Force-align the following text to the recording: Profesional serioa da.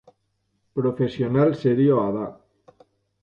Profesional 0.77 1.51
serioa 1.63 2.07
da. 2.15 2.27